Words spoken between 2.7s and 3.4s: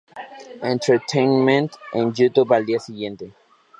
siguiente.